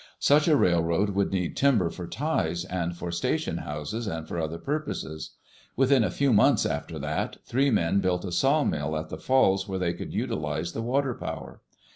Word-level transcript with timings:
Such 0.17 0.47
a 0.47 0.55
railroad 0.55 1.11
would 1.11 1.31
need 1.31 1.55
timber 1.55 1.91
for 1.91 2.07
ties 2.07 2.65
and 2.65 2.97
for 2.97 3.11
station 3.11 3.57
houses 3.59 4.07
and 4.07 4.27
for 4.27 4.39
other 4.39 4.57
purposes. 4.57 5.35
Within 5.75 6.03
a 6.03 6.09
few 6.09 6.33
months 6.33 6.65
after 6.65 6.97
that, 6.97 7.37
three 7.45 7.69
men 7.69 7.99
built 7.99 8.25
a 8.25 8.31
sawmill 8.31 8.97
at 8.97 9.09
the 9.09 9.19
falls 9.19 9.67
where 9.67 9.77
they 9.77 9.93
could 9.93 10.11
utilize 10.11 10.73
the 10.73 10.81
water 10.81 11.13
power. 11.13 11.61